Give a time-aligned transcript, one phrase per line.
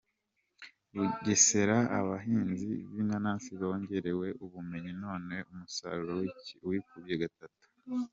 [0.95, 6.13] Bugesera Abahinzi b’inanasi bongererewe ubumenyi none umusaruro
[6.69, 7.63] wikubye gatatu